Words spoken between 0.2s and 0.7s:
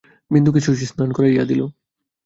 বিন্দুকে